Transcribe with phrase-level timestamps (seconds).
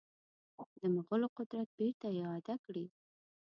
[0.79, 2.85] د مغولو قدرت بیرته اعاده کړي.